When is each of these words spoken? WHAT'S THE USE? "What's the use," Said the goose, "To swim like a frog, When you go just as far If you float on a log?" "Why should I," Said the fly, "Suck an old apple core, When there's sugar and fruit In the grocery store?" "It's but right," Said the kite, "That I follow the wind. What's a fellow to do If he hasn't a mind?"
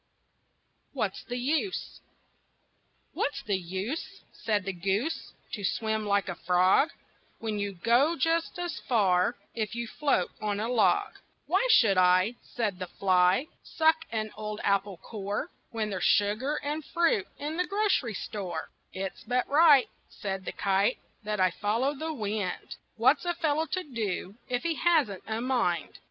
WHAT'S 0.93 1.23
THE 1.25 1.37
USE? 1.37 1.99
"What's 3.13 3.43
the 3.43 3.55
use," 3.59 4.21
Said 4.33 4.63
the 4.65 4.73
goose, 4.73 5.33
"To 5.51 5.63
swim 5.63 6.07
like 6.07 6.27
a 6.27 6.33
frog, 6.33 6.89
When 7.37 7.59
you 7.59 7.73
go 7.73 8.15
just 8.15 8.57
as 8.57 8.79
far 8.79 9.35
If 9.53 9.75
you 9.75 9.85
float 9.85 10.31
on 10.41 10.59
a 10.59 10.67
log?" 10.69 11.19
"Why 11.45 11.67
should 11.69 11.99
I," 11.99 12.33
Said 12.41 12.79
the 12.79 12.87
fly, 12.87 13.45
"Suck 13.61 14.05
an 14.11 14.31
old 14.35 14.59
apple 14.63 14.97
core, 14.97 15.51
When 15.69 15.91
there's 15.91 16.03
sugar 16.03 16.55
and 16.63 16.83
fruit 16.83 17.27
In 17.37 17.57
the 17.57 17.67
grocery 17.67 18.15
store?" 18.15 18.71
"It's 18.91 19.23
but 19.23 19.47
right," 19.47 19.87
Said 20.09 20.45
the 20.45 20.51
kite, 20.51 20.97
"That 21.21 21.39
I 21.39 21.51
follow 21.51 21.93
the 21.93 22.11
wind. 22.11 22.75
What's 22.95 23.23
a 23.25 23.35
fellow 23.35 23.67
to 23.67 23.83
do 23.83 24.33
If 24.49 24.63
he 24.63 24.73
hasn't 24.73 25.21
a 25.27 25.41
mind?" 25.41 25.99